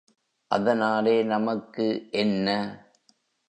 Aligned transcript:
அதனாலே 0.51 1.23
நமக்கு 1.23 2.07
என்ன? 2.11 2.47